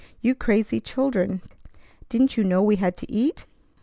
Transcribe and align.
"You 0.19 0.33
crazy 0.33 0.79
children! 0.79 1.43
Didn't 2.09 2.35
you 2.35 2.43
know 2.43 2.63
we 2.63 2.77
had 2.77 2.97
to 2.97 3.11
eat? 3.11 3.45